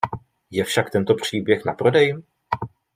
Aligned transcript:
Je 0.51 0.63
však 0.63 0.89
tento 0.91 1.15
příběh 1.15 1.65
na 1.65 1.73
prodej? 1.73 2.21